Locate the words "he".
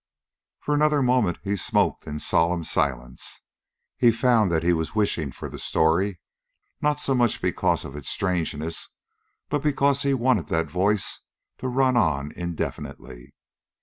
1.43-1.55, 3.97-4.11, 4.63-4.73, 10.01-10.15